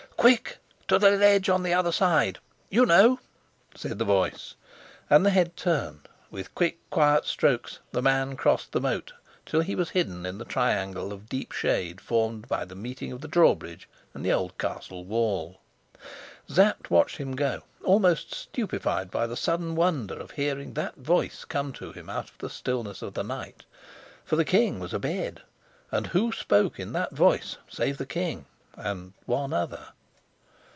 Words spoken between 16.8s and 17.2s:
watched